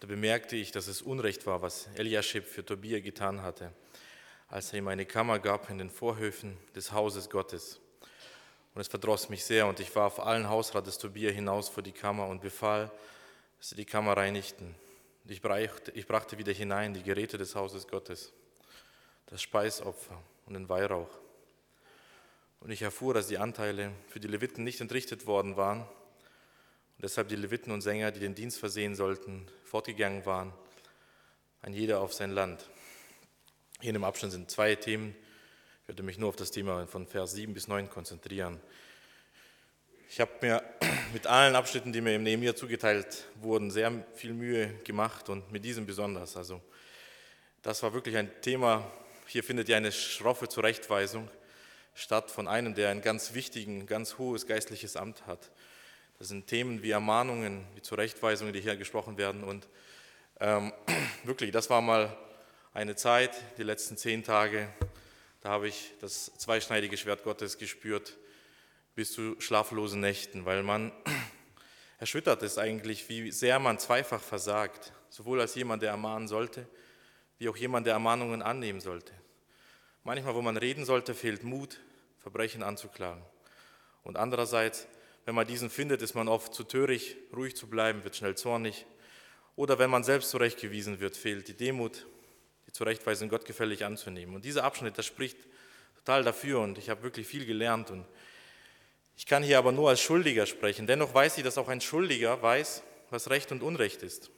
Da 0.00 0.06
bemerkte 0.06 0.54
ich, 0.54 0.70
dass 0.70 0.86
es 0.86 1.02
Unrecht 1.02 1.46
war, 1.46 1.60
was 1.60 1.88
Eliaschib 1.96 2.46
für 2.46 2.64
Tobia 2.64 3.00
getan 3.00 3.42
hatte, 3.42 3.72
als 4.48 4.72
er 4.72 4.78
ihm 4.78 4.88
eine 4.88 5.06
Kammer 5.06 5.40
gab 5.40 5.68
in 5.70 5.78
den 5.78 5.90
Vorhöfen 5.90 6.56
des 6.74 6.92
Hauses 6.92 7.28
Gottes. 7.28 7.80
Und 8.74 8.80
es 8.80 8.88
verdross 8.88 9.28
mich 9.28 9.44
sehr, 9.44 9.66
und 9.66 9.80
ich 9.80 9.94
warf 9.96 10.20
allen 10.20 10.48
Hausrat 10.48 10.86
des 10.86 10.98
Tobia 10.98 11.32
hinaus 11.32 11.68
vor 11.68 11.82
die 11.82 11.92
Kammer 11.92 12.28
und 12.28 12.40
befahl, 12.40 12.92
dass 13.58 13.70
sie 13.70 13.74
die 13.74 13.84
Kammer 13.84 14.16
reinigten. 14.16 14.76
Ich 15.26 15.42
brachte, 15.42 15.90
ich 15.90 16.06
brachte 16.06 16.38
wieder 16.38 16.52
hinein 16.52 16.94
die 16.94 17.02
Geräte 17.02 17.36
des 17.36 17.56
Hauses 17.56 17.88
Gottes, 17.88 18.32
das 19.26 19.42
Speisopfer 19.42 20.22
und 20.46 20.54
den 20.54 20.68
Weihrauch. 20.68 21.10
Und 22.60 22.70
ich 22.70 22.82
erfuhr, 22.82 23.14
dass 23.14 23.26
die 23.26 23.38
Anteile 23.38 23.90
für 24.08 24.20
die 24.20 24.28
Leviten 24.28 24.62
nicht 24.62 24.80
entrichtet 24.80 25.26
worden 25.26 25.56
waren 25.56 25.86
und 26.98 27.04
deshalb 27.04 27.28
die 27.28 27.36
Leviten 27.36 27.70
und 27.70 27.80
Sänger, 27.80 28.10
die 28.10 28.18
den 28.18 28.34
Dienst 28.34 28.58
versehen 28.58 28.96
sollten, 28.96 29.46
fortgegangen 29.62 30.26
waren, 30.26 30.52
ein 31.62 31.72
jeder 31.72 32.00
auf 32.00 32.12
sein 32.12 32.32
Land. 32.32 32.68
Hier 33.78 33.90
in 33.90 33.94
dem 33.94 34.02
Abschnitt 34.02 34.32
sind 34.32 34.50
zwei 34.50 34.74
Themen. 34.74 35.14
Ich 35.82 35.88
werde 35.88 36.02
mich 36.02 36.18
nur 36.18 36.28
auf 36.28 36.34
das 36.34 36.50
Thema 36.50 36.88
von 36.88 37.06
Vers 37.06 37.34
7 37.34 37.54
bis 37.54 37.68
9 37.68 37.88
konzentrieren. 37.88 38.60
Ich 40.10 40.18
habe 40.18 40.32
mir 40.40 40.60
mit 41.12 41.28
allen 41.28 41.54
Abschnitten, 41.54 41.92
die 41.92 42.00
mir 42.00 42.16
im 42.16 42.24
Nehemiah 42.24 42.56
zugeteilt 42.56 43.26
wurden, 43.36 43.70
sehr 43.70 43.92
viel 44.14 44.32
Mühe 44.32 44.74
gemacht 44.82 45.28
und 45.28 45.52
mit 45.52 45.64
diesem 45.64 45.86
besonders. 45.86 46.36
Also 46.36 46.60
das 47.62 47.80
war 47.84 47.94
wirklich 47.94 48.16
ein 48.16 48.28
Thema. 48.42 48.90
Hier 49.28 49.44
findet 49.44 49.68
ihr 49.68 49.76
eine 49.76 49.92
schroffe 49.92 50.48
Zurechtweisung 50.48 51.30
statt 51.94 52.32
von 52.32 52.48
einem, 52.48 52.74
der 52.74 52.90
ein 52.90 53.02
ganz 53.02 53.34
wichtigen, 53.34 53.86
ganz 53.86 54.18
hohes 54.18 54.48
geistliches 54.48 54.96
Amt 54.96 55.26
hat. 55.28 55.52
Das 56.18 56.28
sind 56.28 56.48
Themen 56.48 56.82
wie 56.82 56.90
Ermahnungen, 56.90 57.64
wie 57.76 57.82
Zurechtweisungen, 57.82 58.52
die 58.52 58.60
hier 58.60 58.76
gesprochen 58.76 59.16
werden. 59.18 59.44
Und 59.44 59.68
ähm, 60.40 60.72
wirklich, 61.24 61.52
das 61.52 61.70
war 61.70 61.80
mal 61.80 62.16
eine 62.74 62.96
Zeit, 62.96 63.30
die 63.56 63.62
letzten 63.62 63.96
zehn 63.96 64.24
Tage, 64.24 64.68
da 65.40 65.50
habe 65.50 65.68
ich 65.68 65.94
das 66.00 66.32
zweischneidige 66.36 66.96
Schwert 66.96 67.22
Gottes 67.22 67.58
gespürt 67.58 68.16
bis 68.96 69.12
zu 69.12 69.40
schlaflosen 69.40 70.00
Nächten, 70.00 70.44
weil 70.44 70.64
man 70.64 70.90
erschüttert 71.98 72.42
ist 72.42 72.58
eigentlich, 72.58 73.08
wie 73.08 73.30
sehr 73.30 73.60
man 73.60 73.78
zweifach 73.78 74.20
versagt, 74.20 74.92
sowohl 75.10 75.40
als 75.40 75.54
jemand, 75.54 75.82
der 75.82 75.90
ermahnen 75.90 76.26
sollte, 76.26 76.66
wie 77.38 77.48
auch 77.48 77.56
jemand, 77.56 77.86
der 77.86 77.94
Ermahnungen 77.94 78.42
annehmen 78.42 78.80
sollte. 78.80 79.12
Manchmal, 80.02 80.34
wo 80.34 80.42
man 80.42 80.56
reden 80.56 80.84
sollte, 80.84 81.14
fehlt 81.14 81.44
Mut, 81.44 81.78
Verbrechen 82.18 82.64
anzuklagen. 82.64 83.22
Und 84.02 84.16
andererseits, 84.16 84.88
wenn 85.28 85.34
man 85.34 85.46
diesen 85.46 85.68
findet, 85.68 86.00
ist 86.00 86.14
man 86.14 86.26
oft 86.26 86.54
zu 86.54 86.64
töricht, 86.64 87.18
ruhig 87.36 87.54
zu 87.54 87.66
bleiben, 87.66 88.02
wird 88.02 88.16
schnell 88.16 88.34
zornig. 88.34 88.86
Oder 89.56 89.78
wenn 89.78 89.90
man 89.90 90.02
selbst 90.02 90.30
zurechtgewiesen 90.30 91.00
wird, 91.00 91.18
fehlt 91.18 91.48
die 91.48 91.52
Demut, 91.52 92.06
die 92.66 92.72
Zurechtweisung 92.72 93.28
gottgefällig 93.28 93.84
anzunehmen. 93.84 94.34
Und 94.34 94.46
dieser 94.46 94.64
Abschnitt, 94.64 94.96
das 94.96 95.04
spricht 95.04 95.36
total 95.96 96.24
dafür 96.24 96.60
und 96.60 96.78
ich 96.78 96.88
habe 96.88 97.02
wirklich 97.02 97.26
viel 97.26 97.44
gelernt. 97.44 97.90
Und 97.90 98.06
ich 99.18 99.26
kann 99.26 99.42
hier 99.42 99.58
aber 99.58 99.70
nur 99.70 99.90
als 99.90 100.00
Schuldiger 100.00 100.46
sprechen. 100.46 100.86
Dennoch 100.86 101.12
weiß 101.12 101.36
ich, 101.36 101.44
dass 101.44 101.58
auch 101.58 101.68
ein 101.68 101.82
Schuldiger 101.82 102.40
weiß, 102.40 102.82
was 103.10 103.28
Recht 103.28 103.52
und 103.52 103.62
Unrecht 103.62 104.02
ist. 104.02 104.30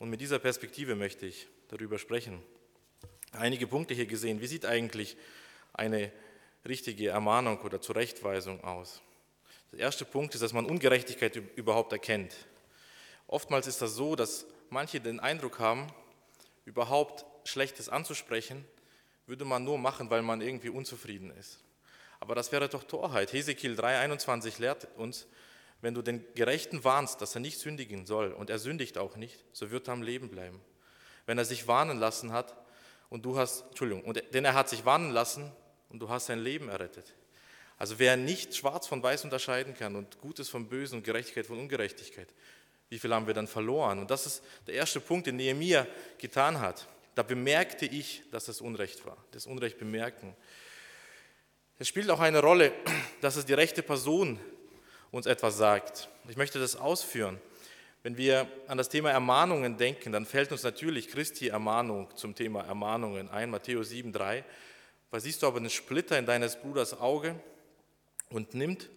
Und 0.00 0.10
mit 0.10 0.20
dieser 0.20 0.40
Perspektive 0.40 0.96
möchte 0.96 1.24
ich 1.24 1.46
darüber 1.68 2.00
sprechen. 2.00 2.42
Einige 3.30 3.68
Punkte 3.68 3.94
hier 3.94 4.06
gesehen. 4.06 4.40
Wie 4.40 4.48
sieht 4.48 4.66
eigentlich 4.66 5.16
eine 5.72 6.10
richtige 6.66 7.10
Ermahnung 7.10 7.60
oder 7.60 7.80
Zurechtweisung 7.80 8.64
aus? 8.64 9.02
Der 9.72 9.80
erste 9.80 10.04
Punkt 10.04 10.34
ist, 10.34 10.42
dass 10.42 10.52
man 10.52 10.66
Ungerechtigkeit 10.66 11.36
überhaupt 11.56 11.92
erkennt. 11.92 12.34
Oftmals 13.26 13.66
ist 13.66 13.82
das 13.82 13.94
so, 13.94 14.16
dass 14.16 14.46
manche 14.70 15.00
den 15.00 15.20
Eindruck 15.20 15.58
haben, 15.58 15.88
überhaupt 16.64 17.24
Schlechtes 17.48 17.88
anzusprechen, 17.88 18.64
würde 19.26 19.44
man 19.44 19.64
nur 19.64 19.78
machen, 19.78 20.10
weil 20.10 20.22
man 20.22 20.40
irgendwie 20.40 20.68
unzufrieden 20.68 21.30
ist. 21.32 21.60
Aber 22.20 22.34
das 22.34 22.52
wäre 22.52 22.68
doch 22.68 22.84
Torheit. 22.84 23.32
Hesekiel 23.32 23.78
3,21 23.78 24.60
lehrt 24.60 24.88
uns, 24.96 25.26
wenn 25.80 25.94
du 25.94 26.02
den 26.02 26.24
Gerechten 26.34 26.84
warnst, 26.84 27.20
dass 27.20 27.34
er 27.34 27.40
nicht 27.40 27.58
sündigen 27.58 28.06
soll 28.06 28.32
und 28.32 28.50
er 28.50 28.58
sündigt 28.58 28.98
auch 28.98 29.16
nicht, 29.16 29.44
so 29.52 29.70
wird 29.70 29.88
er 29.88 29.92
am 29.94 30.02
Leben 30.02 30.30
bleiben. 30.30 30.60
Wenn 31.26 31.38
er 31.38 31.44
sich 31.44 31.68
warnen 31.68 31.98
lassen 31.98 32.32
hat 32.32 32.56
und 33.10 33.24
du 33.24 33.36
hast, 33.36 33.62
Entschuldigung, 33.68 34.04
und, 34.04 34.22
denn 34.32 34.44
er 34.44 34.54
hat 34.54 34.68
sich 34.68 34.84
warnen 34.84 35.10
lassen 35.10 35.52
und 35.90 36.00
du 36.00 36.08
hast 36.08 36.26
sein 36.26 36.38
Leben 36.38 36.68
errettet. 36.68 37.14
Also 37.78 37.98
wer 37.98 38.16
nicht 38.16 38.54
schwarz 38.54 38.86
von 38.86 39.02
weiß 39.02 39.24
unterscheiden 39.24 39.74
kann 39.74 39.96
und 39.96 40.18
Gutes 40.20 40.48
vom 40.48 40.68
Bösen 40.68 40.98
und 40.98 41.04
Gerechtigkeit 41.04 41.46
von 41.46 41.58
Ungerechtigkeit, 41.58 42.28
wie 42.88 42.98
viel 42.98 43.12
haben 43.12 43.26
wir 43.26 43.34
dann 43.34 43.48
verloren? 43.48 43.98
Und 43.98 44.10
das 44.10 44.26
ist 44.26 44.42
der 44.66 44.74
erste 44.74 45.00
Punkt, 45.00 45.26
den 45.26 45.36
Nehemiah 45.36 45.86
getan 46.18 46.60
hat. 46.60 46.86
Da 47.14 47.22
bemerkte 47.22 47.86
ich, 47.86 48.22
dass 48.30 48.48
es 48.48 48.60
Unrecht 48.60 49.04
war. 49.04 49.16
Das 49.32 49.46
Unrecht 49.46 49.78
bemerken. 49.78 50.36
Es 51.78 51.88
spielt 51.88 52.10
auch 52.10 52.20
eine 52.20 52.40
Rolle, 52.40 52.72
dass 53.20 53.36
es 53.36 53.44
die 53.44 53.54
rechte 53.54 53.82
Person 53.82 54.38
uns 55.10 55.26
etwas 55.26 55.56
sagt. 55.56 56.08
Ich 56.28 56.36
möchte 56.36 56.58
das 56.58 56.76
ausführen. 56.76 57.40
Wenn 58.02 58.16
wir 58.16 58.48
an 58.68 58.78
das 58.78 58.88
Thema 58.88 59.10
Ermahnungen 59.10 59.76
denken, 59.76 60.12
dann 60.12 60.26
fällt 60.26 60.52
uns 60.52 60.62
natürlich 60.62 61.08
Christi 61.08 61.48
Ermahnung 61.48 62.08
zum 62.14 62.34
Thema 62.34 62.62
Ermahnungen 62.62 63.28
ein, 63.28 63.50
Matthäus 63.50 63.90
7,3. 63.90 64.44
Was 65.10 65.24
siehst 65.24 65.42
du 65.42 65.46
aber 65.48 65.56
einen 65.56 65.70
Splitter 65.70 66.18
in 66.18 66.26
deines 66.26 66.56
Bruders 66.56 67.00
Auge 67.00 67.34
und 68.30 68.54
nimmt 68.54 68.90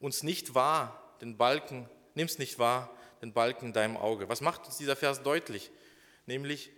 uns 0.00 0.22
nicht 0.22 0.54
wahr, 0.54 1.16
den 1.20 1.36
Balken, 1.36 1.88
nimmst 2.14 2.38
nicht 2.38 2.58
wahr, 2.58 2.94
den 3.20 3.32
Balken 3.32 3.66
in 3.66 3.72
deinem 3.72 3.96
Auge. 3.96 4.28
Was 4.28 4.40
macht 4.40 4.66
uns 4.66 4.78
dieser 4.78 4.96
Vers 4.96 5.22
deutlich? 5.22 5.70
Nämlich, 6.26 6.70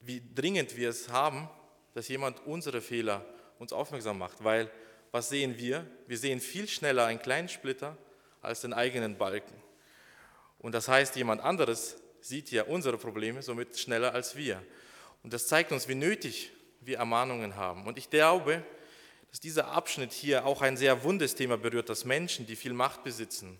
wie 0.00 0.22
dringend 0.34 0.76
wir 0.76 0.88
es 0.88 1.10
haben, 1.10 1.48
dass 1.94 2.08
jemand 2.08 2.44
unsere 2.46 2.80
Fehler 2.80 3.24
uns 3.58 3.72
aufmerksam 3.72 4.18
macht, 4.18 4.42
weil 4.42 4.70
was 5.10 5.28
sehen 5.28 5.56
wir? 5.58 5.86
Wir 6.08 6.18
sehen 6.18 6.40
viel 6.40 6.66
schneller 6.66 7.06
einen 7.06 7.22
kleinen 7.22 7.48
Splitter 7.48 7.96
als 8.42 8.62
den 8.62 8.72
eigenen 8.72 9.16
Balken. 9.16 9.54
Und 10.58 10.74
das 10.74 10.88
heißt, 10.88 11.14
jemand 11.16 11.40
anderes 11.40 11.98
sieht 12.20 12.50
ja 12.50 12.64
unsere 12.64 12.98
Probleme 12.98 13.42
somit 13.42 13.78
schneller 13.78 14.12
als 14.12 14.34
wir. 14.34 14.62
Und 15.22 15.32
das 15.32 15.46
zeigt 15.46 15.72
uns, 15.72 15.88
wie 15.88 15.94
nötig 15.94 16.50
wir 16.80 16.98
Ermahnungen 16.98 17.56
haben. 17.56 17.86
Und 17.86 17.98
ich 17.98 18.10
glaube, 18.10 18.64
dass 19.34 19.40
dieser 19.40 19.72
Abschnitt 19.72 20.12
hier 20.12 20.46
auch 20.46 20.62
ein 20.62 20.76
sehr 20.76 21.02
wundes 21.02 21.34
Thema 21.34 21.58
berührt, 21.58 21.88
dass 21.88 22.04
Menschen, 22.04 22.46
die 22.46 22.54
viel 22.54 22.72
Macht 22.72 23.02
besitzen, 23.02 23.58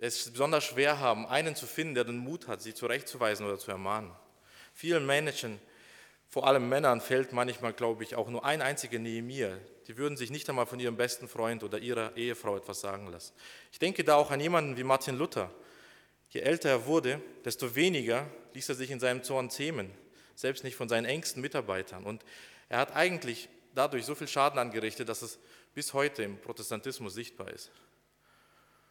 es 0.00 0.28
besonders 0.28 0.64
schwer 0.64 0.98
haben, 0.98 1.24
einen 1.28 1.54
zu 1.54 1.68
finden, 1.68 1.94
der 1.94 2.02
den 2.02 2.16
Mut 2.16 2.48
hat, 2.48 2.60
sie 2.60 2.74
zurechtzuweisen 2.74 3.46
oder 3.46 3.60
zu 3.60 3.70
ermahnen. 3.70 4.10
Vielen 4.72 5.06
Menschen, 5.06 5.60
vor 6.28 6.48
allem 6.48 6.68
Männern, 6.68 7.00
fällt 7.00 7.32
manchmal, 7.32 7.74
glaube 7.74 8.02
ich, 8.02 8.16
auch 8.16 8.28
nur 8.28 8.44
ein 8.44 8.60
einziger 8.60 8.98
Nehemiah. 8.98 9.56
Die 9.86 9.96
würden 9.96 10.16
sich 10.16 10.30
nicht 10.30 10.50
einmal 10.50 10.66
von 10.66 10.80
ihrem 10.80 10.96
besten 10.96 11.28
Freund 11.28 11.62
oder 11.62 11.78
ihrer 11.78 12.16
Ehefrau 12.16 12.56
etwas 12.56 12.80
sagen 12.80 13.06
lassen. 13.12 13.34
Ich 13.70 13.78
denke 13.78 14.02
da 14.02 14.16
auch 14.16 14.32
an 14.32 14.40
jemanden 14.40 14.76
wie 14.76 14.82
Martin 14.82 15.16
Luther. 15.16 15.48
Je 16.30 16.40
älter 16.40 16.70
er 16.70 16.86
wurde, 16.86 17.22
desto 17.44 17.76
weniger 17.76 18.26
ließ 18.54 18.68
er 18.68 18.74
sich 18.74 18.90
in 18.90 18.98
seinem 18.98 19.22
Zorn 19.22 19.48
zähmen, 19.48 19.92
selbst 20.34 20.64
nicht 20.64 20.74
von 20.74 20.88
seinen 20.88 21.04
engsten 21.04 21.40
Mitarbeitern. 21.40 22.02
Und 22.02 22.24
er 22.68 22.78
hat 22.78 22.96
eigentlich 22.96 23.48
dadurch 23.74 24.04
so 24.04 24.14
viel 24.14 24.28
Schaden 24.28 24.58
angerichtet, 24.58 25.08
dass 25.08 25.22
es 25.22 25.38
bis 25.74 25.92
heute 25.92 26.22
im 26.22 26.38
Protestantismus 26.38 27.14
sichtbar 27.14 27.50
ist. 27.50 27.70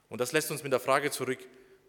Und 0.09 0.19
das 0.21 0.31
lässt 0.31 0.51
uns 0.51 0.63
mit 0.63 0.71
der 0.71 0.79
Frage 0.79 1.11
zurück, 1.11 1.39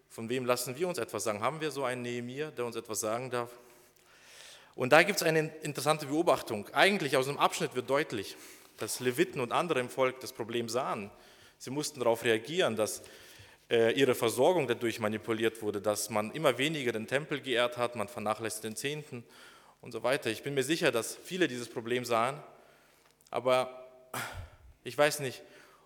von 0.09 0.29
wem 0.29 0.45
lassen 0.45 0.77
wir 0.77 0.87
uns 0.87 0.99
etwas 0.99 1.25
sagen? 1.25 1.41
Haben 1.41 1.61
wir 1.61 1.71
so 1.71 1.85
einen 1.85 2.03
Nehemiah, 2.03 2.53
der 2.53 2.65
uns 2.65 2.77
etwas 2.77 3.01
sagen 3.01 3.31
darf? 3.31 3.51
Und 4.77 4.93
da 4.93 5.03
gibt 5.03 5.21
es 5.21 5.23
eine 5.23 5.53
interessante 5.63 6.07
Beobachtung. 6.07 6.69
Eigentlich 6.73 7.17
aus 7.17 7.27
dem 7.27 7.39
Abschnitt 7.39 7.75
wird 7.75 7.91
deutlich, 7.91 8.37
dass 8.77 9.01
Leviten 9.01 9.41
und 9.41 9.53
andere 9.53 9.81
im 9.81 9.89
Volk 9.89 10.21
das 10.21 10.33
Problem 10.33 10.69
sahen. 10.69 11.11
Sie 11.59 11.71
mussten 11.71 12.01
darauf 12.01 12.25
reagieren, 12.25 12.77
dass 12.77 13.03
äh, 13.71 13.93
ihre 13.93 14.15
Versorgung 14.15 14.67
dadurch 14.67 15.01
manipuliert 15.01 15.63
wurde, 15.63 15.81
dass 15.81 16.11
man 16.11 16.31
immer 16.33 16.59
weniger 16.59 16.93
den 16.93 17.07
Tempel 17.07 17.41
geehrt 17.41 17.77
hat, 17.77 17.97
man 17.97 18.09
vernachlässigt 18.09 18.65
den 18.65 18.77
Zehnten 18.77 19.25
und 19.81 19.93
so 19.93 20.03
weiter. 20.03 20.31
Ich 20.31 20.43
bin 20.43 20.55
mir 20.55 20.65
sicher, 20.65 20.93
dass 20.93 21.17
viele 21.17 21.49
dieses 21.49 21.69
Problem 21.69 22.05
sahen 22.05 22.43
aber 23.31 23.87
ich 24.83 24.97
weiß 24.97 25.21
nicht, 25.21 25.43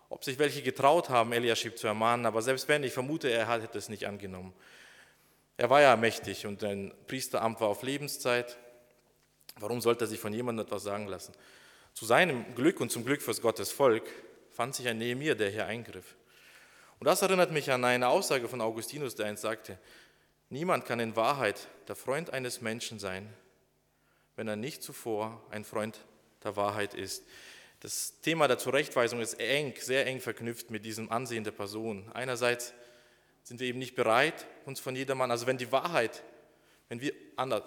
ob 0.09 0.23
sich 0.23 0.39
welche 0.39 0.61
getraut 0.61 1.09
haben, 1.09 1.31
Eliaschib 1.31 1.77
zu 1.77 1.87
ermahnen, 1.87 2.25
aber 2.25 2.41
selbst 2.41 2.67
wenn, 2.67 2.83
ich 2.83 2.93
vermute, 2.93 3.29
er 3.29 3.47
hätte 3.61 3.77
es 3.77 3.89
nicht 3.89 4.07
angenommen. 4.07 4.53
Er 5.57 5.69
war 5.69 5.81
ja 5.81 5.95
mächtig 5.95 6.45
und 6.45 6.63
ein 6.63 6.93
Priesteramt 7.07 7.59
war 7.61 7.67
auf 7.67 7.83
Lebenszeit. 7.83 8.57
Warum 9.59 9.81
sollte 9.81 10.05
er 10.05 10.07
sich 10.07 10.19
von 10.19 10.33
jemandem 10.33 10.65
etwas 10.65 10.83
sagen 10.83 11.07
lassen? 11.07 11.33
Zu 11.93 12.05
seinem 12.05 12.55
Glück 12.55 12.79
und 12.79 12.91
zum 12.91 13.05
Glück 13.05 13.21
fürs 13.21 13.41
Gottes 13.41 13.71
Volk 13.71 14.09
fand 14.51 14.73
sich 14.73 14.87
ein 14.87 14.97
Nehemiah, 14.97 15.35
der 15.35 15.49
hier 15.49 15.65
eingriff. 15.65 16.15
Und 16.99 17.05
das 17.05 17.21
erinnert 17.21 17.51
mich 17.51 17.71
an 17.71 17.83
eine 17.85 18.07
Aussage 18.07 18.47
von 18.47 18.61
Augustinus, 18.61 19.15
der 19.15 19.27
einst 19.27 19.41
sagte, 19.41 19.77
niemand 20.49 20.85
kann 20.85 20.99
in 20.99 21.15
Wahrheit 21.15 21.67
der 21.87 21.95
Freund 21.95 22.31
eines 22.31 22.61
Menschen 22.61 22.99
sein, 22.99 23.31
wenn 24.35 24.47
er 24.47 24.55
nicht 24.55 24.81
zuvor 24.81 25.41
ein 25.49 25.63
Freund 25.63 25.99
der 26.43 26.55
Wahrheit 26.55 26.93
ist. 26.93 27.23
Das 27.81 28.19
Thema 28.21 28.47
der 28.47 28.57
Zurechtweisung 28.57 29.21
ist 29.21 29.39
eng, 29.39 29.73
sehr 29.79 30.05
eng 30.05 30.19
verknüpft 30.19 30.69
mit 30.69 30.85
diesem 30.85 31.11
Ansehen 31.11 31.43
der 31.43 31.51
Person. 31.51 32.11
Einerseits 32.13 32.73
sind 33.43 33.59
wir 33.59 33.67
eben 33.67 33.79
nicht 33.79 33.95
bereit, 33.95 34.47
uns 34.65 34.79
von 34.79 34.95
jedermann, 34.95 35.31
also 35.31 35.47
wenn 35.47 35.57
die 35.57 35.71
Wahrheit 35.71 36.23
wenn 36.89 36.99
wir, 36.99 37.13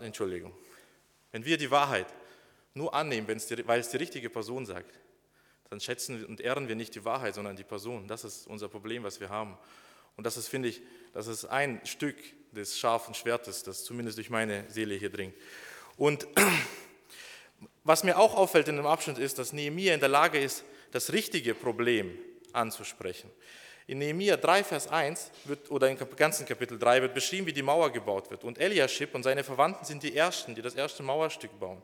Entschuldigung, 0.00 0.52
wenn 1.30 1.44
wir 1.44 1.56
die 1.56 1.70
Wahrheit 1.70 2.12
nur 2.74 2.92
annehmen, 2.92 3.26
die, 3.26 3.66
weil 3.66 3.80
es 3.80 3.88
die 3.88 3.96
richtige 3.96 4.28
Person 4.28 4.66
sagt, 4.66 4.98
dann 5.70 5.80
schätzen 5.80 6.26
und 6.26 6.40
ehren 6.40 6.68
wir 6.68 6.74
nicht 6.74 6.94
die 6.94 7.04
Wahrheit, 7.04 7.34
sondern 7.34 7.56
die 7.56 7.64
Person. 7.64 8.06
Das 8.08 8.24
ist 8.24 8.46
unser 8.46 8.68
Problem, 8.68 9.04
was 9.04 9.20
wir 9.20 9.30
haben. 9.30 9.56
Und 10.16 10.26
das 10.26 10.36
ist, 10.36 10.48
finde 10.48 10.68
ich, 10.68 10.82
das 11.14 11.28
ist 11.28 11.46
ein 11.46 11.80
Stück 11.86 12.16
des 12.52 12.78
scharfen 12.78 13.14
Schwertes, 13.14 13.62
das 13.62 13.84
zumindest 13.84 14.18
durch 14.18 14.28
meine 14.28 14.68
Seele 14.68 14.94
hier 14.96 15.08
dringt. 15.08 15.34
Und 15.96 16.26
was 17.84 18.04
mir 18.04 18.18
auch 18.18 18.34
auffällt 18.34 18.68
in 18.68 18.76
dem 18.76 18.86
Abschnitt 18.86 19.18
ist, 19.18 19.38
dass 19.38 19.52
Nehemiah 19.52 19.94
in 19.94 20.00
der 20.00 20.08
Lage 20.08 20.38
ist, 20.38 20.64
das 20.92 21.12
richtige 21.12 21.54
Problem 21.54 22.18
anzusprechen. 22.52 23.30
In 23.86 23.98
Nehemiah 23.98 24.36
3, 24.36 24.62
Vers 24.62 24.88
1 24.88 25.32
wird, 25.44 25.70
oder 25.70 25.88
im 25.88 25.98
ganzen 26.16 26.46
Kapitel 26.46 26.78
3 26.78 27.02
wird 27.02 27.14
beschrieben, 27.14 27.46
wie 27.46 27.52
die 27.52 27.62
Mauer 27.62 27.90
gebaut 27.90 28.30
wird. 28.30 28.44
Und 28.44 28.58
Eliashib 28.58 29.14
und 29.14 29.24
seine 29.24 29.42
Verwandten 29.42 29.84
sind 29.84 30.02
die 30.02 30.16
Ersten, 30.16 30.54
die 30.54 30.62
das 30.62 30.74
erste 30.74 31.02
Mauerstück 31.02 31.58
bauen. 31.58 31.82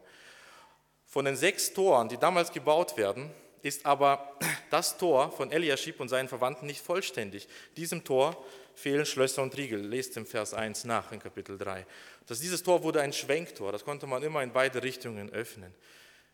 Von 1.06 1.24
den 1.24 1.36
sechs 1.36 1.72
Toren, 1.72 2.08
die 2.08 2.16
damals 2.16 2.52
gebaut 2.52 2.96
werden, 2.96 3.30
ist 3.62 3.86
aber 3.86 4.38
das 4.70 4.98
Tor 4.98 5.32
von 5.32 5.50
Eliashib 5.50 6.00
und 6.00 6.08
seinen 6.08 6.28
Verwandten 6.28 6.66
nicht 6.66 6.80
vollständig. 6.80 7.48
Diesem 7.76 8.04
Tor 8.04 8.44
fehlen 8.74 9.06
Schlösser 9.06 9.42
und 9.42 9.56
Riegel. 9.56 9.80
Lest 9.80 10.16
im 10.16 10.26
Vers 10.26 10.54
1 10.54 10.84
nach 10.84 11.12
in 11.12 11.20
Kapitel 11.20 11.58
3. 11.58 11.86
Das, 12.26 12.40
dieses 12.40 12.62
Tor 12.62 12.82
wurde 12.82 13.00
ein 13.00 13.12
Schwenktor, 13.12 13.72
das 13.72 13.84
konnte 13.84 14.06
man 14.06 14.22
immer 14.22 14.42
in 14.42 14.52
beide 14.52 14.82
Richtungen 14.82 15.30
öffnen. 15.30 15.74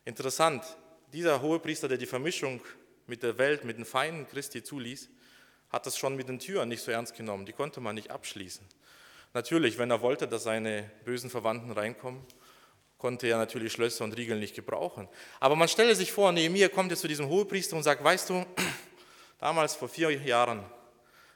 Interessant, 0.04 0.62
dieser 1.12 1.40
Hohepriester, 1.40 1.88
der 1.88 1.98
die 1.98 2.06
Vermischung 2.06 2.60
mit 3.06 3.22
der 3.22 3.38
Welt, 3.38 3.64
mit 3.64 3.78
den 3.78 3.84
Feinden 3.84 4.26
Christi 4.28 4.62
zuließ, 4.62 5.08
hat 5.70 5.86
das 5.86 5.96
schon 5.96 6.16
mit 6.16 6.28
den 6.28 6.38
Türen 6.38 6.68
nicht 6.68 6.82
so 6.82 6.90
ernst 6.90 7.16
genommen. 7.16 7.46
Die 7.46 7.52
konnte 7.52 7.80
man 7.80 7.94
nicht 7.94 8.10
abschließen. 8.10 8.64
Natürlich, 9.32 9.78
wenn 9.78 9.90
er 9.90 10.02
wollte, 10.02 10.28
dass 10.28 10.44
seine 10.44 10.90
bösen 11.04 11.30
Verwandten 11.30 11.72
reinkommen, 11.72 12.24
konnte 13.04 13.26
er 13.26 13.36
natürlich 13.36 13.70
Schlösser 13.70 14.02
und 14.02 14.16
Riegel 14.16 14.38
nicht 14.38 14.54
gebrauchen. 14.54 15.10
Aber 15.38 15.56
man 15.56 15.68
stelle 15.68 15.94
sich 15.94 16.10
vor, 16.10 16.32
Nehemiah 16.32 16.70
kommt 16.70 16.90
jetzt 16.90 17.02
zu 17.02 17.06
diesem 17.06 17.28
Hohepriester 17.28 17.76
und 17.76 17.82
sagt, 17.82 18.02
weißt 18.02 18.30
du, 18.30 18.46
damals 19.38 19.74
vor 19.74 19.90
vier 19.90 20.10
Jahren, 20.10 20.64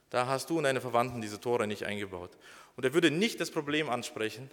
da 0.09 0.27
hast 0.27 0.49
du 0.49 0.57
und 0.57 0.65
deine 0.65 0.81
Verwandten 0.81 1.21
diese 1.21 1.39
Tore 1.39 1.67
nicht 1.67 1.85
eingebaut. 1.85 2.31
Und 2.75 2.85
er 2.85 2.95
würde 2.95 3.11
nicht 3.11 3.39
das 3.39 3.51
Problem 3.51 3.91
ansprechen, 3.91 4.51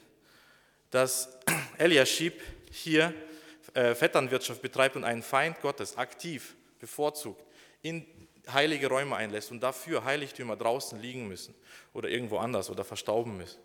dass 0.92 1.30
Eliashib 1.78 2.34
hier 2.70 3.14
äh, 3.76 3.96
Vetternwirtschaft 3.96 4.62
betreibt 4.62 4.98
und 4.98 5.06
einen 5.06 5.24
Feind 5.24 5.62
Gottes 5.62 5.98
aktiv 5.98 6.54
bevorzugt 6.82 7.46
in 7.82 8.06
heilige 8.52 8.90
Räume 8.90 9.16
einlässt 9.16 9.52
und 9.52 9.64
dafür 9.64 10.04
Heiligtümer 10.04 10.58
draußen 10.58 11.00
liegen 11.00 11.30
müssen 11.30 11.56
oder 11.94 12.10
irgendwo 12.10 12.40
anders 12.40 12.70
oder 12.70 12.84
verstauben 12.84 13.38
müssen. 13.38 13.62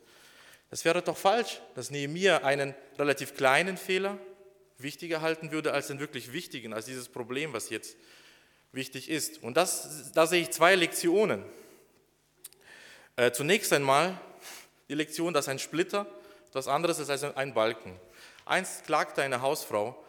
Das 0.71 0.85
wäre 0.85 1.03
doch 1.03 1.17
falsch, 1.17 1.61
dass 1.75 1.91
Nehemiah 1.91 2.39
einen 2.39 2.75
relativ 2.99 3.35
kleinen 3.35 3.77
Fehler 3.77 4.19
wichtiger 4.79 5.21
halten 5.21 5.51
würde 5.51 5.73
als 5.73 5.89
den 5.89 5.99
wirklich 5.99 6.33
wichtigen, 6.33 6.73
als 6.73 6.87
dieses 6.87 7.09
Problem, 7.09 7.53
was 7.53 7.71
jetzt 7.71 7.97
wichtig 8.73 9.11
ist. 9.11 9.43
Und 9.43 9.57
das, 9.57 10.13
da 10.13 10.27
sehe 10.27 10.43
ich 10.43 10.51
zwei 10.51 10.77
Lektionen. 10.77 11.45
Äh, 13.17 13.33
zunächst 13.33 13.73
einmal 13.73 14.19
die 14.89 14.95
Lektion, 14.95 15.35
dass 15.35 15.49
ein 15.49 15.59
Splitter 15.59 16.07
etwas 16.51 16.69
anderes 16.69 16.99
ist 16.99 17.11
als 17.11 17.25
ein 17.25 17.53
Balken. 17.53 17.99
Einst 18.45 18.85
klagte 18.85 19.23
eine 19.23 19.43
Hausfrau, 19.43 20.03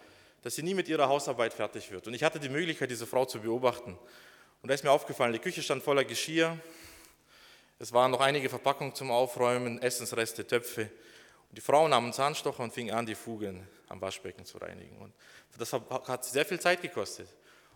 dass 0.44 0.56
sie 0.56 0.64
nie 0.64 0.74
mit 0.74 0.88
ihrer 0.88 1.08
Hausarbeit 1.08 1.54
fertig 1.54 1.92
wird. 1.92 2.08
Und 2.08 2.14
ich 2.14 2.24
hatte 2.24 2.40
die 2.40 2.50
Möglichkeit, 2.50 2.90
diese 2.90 3.06
Frau 3.06 3.26
zu 3.26 3.42
beobachten. 3.42 3.98
Und 4.62 4.68
da 4.70 4.74
ist 4.74 4.84
mir 4.84 4.92
aufgefallen, 4.92 5.34
die 5.34 5.40
Küche 5.40 5.62
stand 5.62 5.84
voller 5.84 6.04
Geschirr, 6.06 6.58
es 7.82 7.92
waren 7.92 8.12
noch 8.12 8.22
einige 8.22 8.48
Verpackungen 8.48 8.94
zum 8.94 9.10
Aufräumen, 9.10 9.82
Essensreste, 9.82 10.46
Töpfe. 10.46 10.84
Und 11.50 11.58
die 11.58 11.62
Frau 11.62 11.88
nahm 11.88 12.04
einen 12.04 12.14
Zahnstocher 12.14 12.62
und 12.62 12.72
fing 12.72 12.92
an, 12.92 13.08
die 13.08 13.16
Fugen 13.16 13.68
am 13.90 14.00
Waschbecken 14.00 14.46
zu 14.46 14.60
reinigen. 14.60 14.96
Und 14.98 15.12
das 15.58 15.74
hat 15.74 16.24
sehr 16.24 16.46
viel 16.46 16.60
Zeit 16.60 16.84
gekostet. 16.84 17.28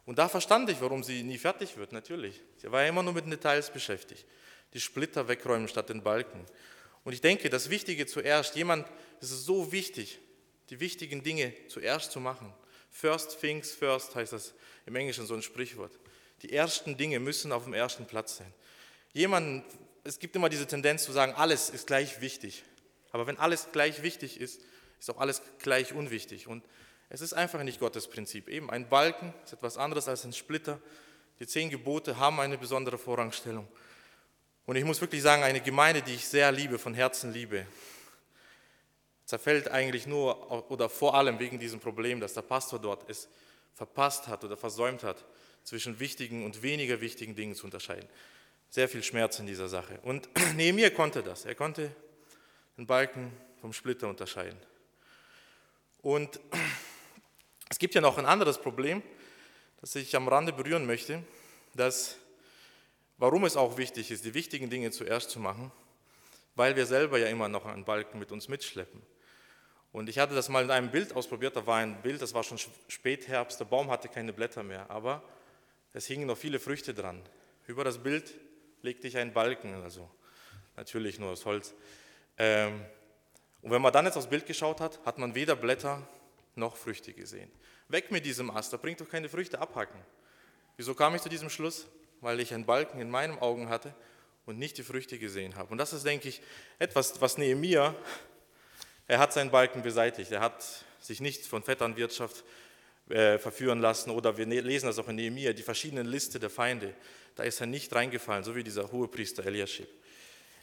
Und 0.05 0.19
da 0.19 0.29
verstand 0.29 0.69
ich, 0.69 0.79
warum 0.79 1.03
sie 1.03 1.23
nie 1.23 1.39
fertig 1.39 1.75
wird, 1.75 1.91
natürlich. 1.91 2.39
Sie 2.57 2.71
war 2.71 2.83
ja 2.83 2.89
immer 2.89 3.01
nur 3.01 3.13
mit 3.13 3.25
Details 3.25 3.71
beschäftigt. 3.71 4.27
Die 4.75 4.79
Splitter 4.79 5.27
wegräumen 5.27 5.67
statt 5.67 5.89
den 5.89 6.03
Balken. 6.03 6.45
Und 7.03 7.13
ich 7.13 7.21
denke, 7.21 7.49
das 7.49 7.71
Wichtige 7.71 8.05
zuerst, 8.05 8.55
jemand, 8.55 8.87
es 9.21 9.31
ist 9.31 9.45
so 9.45 9.71
wichtig, 9.71 10.19
die 10.69 10.79
wichtigen 10.79 11.23
Dinge 11.23 11.51
zuerst 11.67 12.11
zu 12.11 12.19
machen. 12.19 12.53
First 12.91 13.41
things 13.41 13.71
first 13.71 14.13
heißt 14.13 14.33
das 14.33 14.53
im 14.85 14.95
Englischen 14.95 15.25
so 15.25 15.33
ein 15.33 15.41
Sprichwort. 15.41 15.97
Die 16.43 16.53
ersten 16.53 16.95
Dinge 16.95 17.19
müssen 17.19 17.51
auf 17.51 17.63
dem 17.63 17.73
ersten 17.73 18.05
Platz 18.05 18.37
sein. 18.37 18.53
Jemand, 19.13 19.63
es 20.05 20.19
gibt 20.19 20.35
immer 20.35 20.49
diese 20.49 20.67
Tendenz 20.67 21.03
zu 21.03 21.11
sagen, 21.11 21.33
alles 21.33 21.69
ist 21.69 21.87
gleich 21.87 22.21
wichtig. 22.21 22.63
Aber 23.11 23.27
wenn 23.27 23.37
alles 23.37 23.69
gleich 23.71 24.03
wichtig 24.03 24.39
ist, 24.39 24.61
ist 24.99 25.09
auch 25.09 25.19
alles 25.19 25.41
gleich 25.59 25.93
unwichtig. 25.93 26.47
Und 26.47 26.63
es 27.09 27.21
ist 27.21 27.33
einfach 27.33 27.63
nicht 27.63 27.79
Gottes 27.79 28.07
Prinzip. 28.07 28.47
Eben 28.47 28.69
ein 28.69 28.87
Balken 28.87 29.33
ist 29.43 29.53
etwas 29.53 29.77
anderes 29.77 30.07
als 30.07 30.23
ein 30.23 30.33
Splitter. 30.33 30.79
Die 31.39 31.47
zehn 31.47 31.69
Gebote 31.69 32.17
haben 32.17 32.39
eine 32.39 32.57
besondere 32.57 32.99
Vorrangstellung. 32.99 33.67
Und 34.67 34.75
ich 34.75 34.85
muss 34.85 35.01
wirklich 35.01 35.23
sagen, 35.23 35.43
eine 35.43 35.61
Gemeinde, 35.61 36.01
die 36.01 36.13
ich 36.13 36.27
sehr 36.27 36.51
liebe, 36.51 36.77
von 36.77 36.93
Herzen 36.93 37.33
liebe, 37.33 37.65
zerfällt 39.25 39.69
eigentlich 39.69 40.05
nur 40.05 40.69
oder 40.71 40.87
vor 40.87 41.15
allem 41.15 41.39
wegen 41.39 41.57
diesem 41.59 41.79
Problem, 41.79 42.19
dass 42.19 42.35
der 42.35 42.43
Pastor 42.43 42.79
dort 42.79 43.09
es 43.09 43.27
verpasst 43.73 44.27
hat 44.27 44.43
oder 44.43 44.55
versäumt 44.55 45.03
hat, 45.03 45.25
zwischen 45.63 45.99
wichtigen 45.99 46.45
und 46.45 46.61
weniger 46.61 47.01
wichtigen 47.01 47.35
Dingen 47.35 47.55
zu 47.55 47.65
unterscheiden. 47.65 48.07
Sehr 48.69 48.89
viel 48.89 49.03
Schmerz 49.03 49.39
in 49.39 49.47
dieser 49.47 49.67
Sache. 49.67 49.99
Und 50.03 50.29
Nehemiah 50.55 50.89
konnte 50.89 51.23
das. 51.23 51.45
Er 51.45 51.55
konnte 51.55 51.95
den 52.77 52.85
Balken 52.85 53.31
vom 53.61 53.73
Splitter 53.73 54.07
unterscheiden. 54.07 54.59
Und 56.01 56.39
es 57.69 57.79
gibt 57.79 57.95
ja 57.95 58.01
noch 58.01 58.17
ein 58.17 58.25
anderes 58.25 58.59
Problem, 58.59 59.01
das 59.81 59.95
ich 59.95 60.15
am 60.15 60.27
Rande 60.27 60.53
berühren 60.53 60.85
möchte, 60.85 61.23
dass, 61.73 62.17
warum 63.17 63.45
es 63.45 63.55
auch 63.55 63.77
wichtig 63.77 64.11
ist, 64.11 64.25
die 64.25 64.33
wichtigen 64.33 64.69
Dinge 64.69 64.91
zuerst 64.91 65.29
zu 65.29 65.39
machen, 65.39 65.71
weil 66.55 66.75
wir 66.75 66.85
selber 66.85 67.17
ja 67.17 67.27
immer 67.27 67.49
noch 67.49 67.65
einen 67.65 67.85
Balken 67.85 68.19
mit 68.19 68.31
uns 68.31 68.47
mitschleppen. 68.47 69.01
Und 69.91 70.09
ich 70.09 70.19
hatte 70.19 70.35
das 70.35 70.49
mal 70.49 70.63
in 70.63 70.71
einem 70.71 70.91
Bild 70.91 71.15
ausprobiert, 71.15 71.55
da 71.55 71.65
war 71.65 71.77
ein 71.77 72.01
Bild, 72.01 72.21
das 72.21 72.33
war 72.33 72.43
schon 72.43 72.59
Spätherbst, 72.87 73.59
der 73.59 73.65
Baum 73.65 73.89
hatte 73.89 74.09
keine 74.09 74.33
Blätter 74.33 74.61
mehr, 74.61 74.89
aber 74.89 75.23
es 75.93 76.05
hingen 76.05 76.27
noch 76.27 76.37
viele 76.37 76.59
Früchte 76.59 76.93
dran. 76.93 77.21
Über 77.65 77.83
das 77.83 77.99
Bild 77.99 78.33
legte 78.85 79.07
ich 79.07 79.17
einen 79.17 79.33
Balken, 79.33 79.81
also 79.83 80.09
natürlich 80.77 81.19
nur 81.19 81.31
aus 81.31 81.45
Holz. 81.45 81.73
Ähm, 82.37 82.85
und 83.61 83.71
wenn 83.71 83.81
man 83.81 83.91
dann 83.91 84.05
jetzt 84.05 84.15
aufs 84.15 84.29
Bild 84.29 84.45
geschaut 84.45 84.79
hat, 84.79 85.03
hat 85.05 85.17
man 85.17 85.35
weder 85.35 85.55
Blätter 85.55 86.07
noch 86.55 86.77
Früchte 86.77 87.11
gesehen. 87.11 87.51
Weg 87.89 88.11
mit 88.11 88.25
diesem 88.25 88.49
Ast, 88.51 88.71
da 88.71 88.77
bringt 88.77 89.01
doch 89.01 89.09
keine 89.09 89.27
Früchte 89.27 89.59
abhacken. 89.59 89.99
Wieso 90.77 90.93
kam 90.93 91.15
ich 91.15 91.21
zu 91.21 91.29
diesem 91.29 91.49
Schluss? 91.49 91.87
Weil 92.21 92.39
ich 92.39 92.53
einen 92.53 92.65
Balken 92.65 93.01
in 93.01 93.09
meinen 93.09 93.37
Augen 93.39 93.69
hatte 93.69 93.93
und 94.45 94.57
nicht 94.57 94.77
die 94.77 94.83
Früchte 94.83 95.19
gesehen 95.19 95.55
habe. 95.55 95.71
Und 95.71 95.77
das 95.77 95.91
ist, 95.91 96.05
denke 96.05 96.29
ich, 96.29 96.41
etwas, 96.79 97.19
was 97.19 97.37
Nehemiah 97.37 97.95
er 99.07 99.19
hat 99.19 99.33
seinen 99.33 99.51
Balken 99.51 99.83
beseitigt. 99.83 100.31
Er 100.31 100.41
hat 100.41 100.63
sich 100.99 101.21
nicht 101.21 101.45
von 101.45 101.63
Vetternwirtschaft 101.63 102.43
äh, 103.09 103.37
verführen 103.37 103.79
lassen. 103.79 104.09
Oder 104.09 104.37
wir 104.37 104.45
ne-, 104.45 104.61
lesen 104.61 104.87
das 104.87 104.99
auch 104.99 105.07
in 105.07 105.15
Nehemiah, 105.15 105.53
die 105.53 105.63
verschiedenen 105.63 106.07
Liste 106.07 106.39
der 106.39 106.49
Feinde. 106.49 106.93
Da 107.35 107.43
ist 107.43 107.59
er 107.59 107.67
nicht 107.67 107.93
reingefallen, 107.93 108.43
so 108.43 108.55
wie 108.55 108.63
dieser 108.63 108.91
Hohepriester 108.91 109.45
Eliashib. 109.45 109.87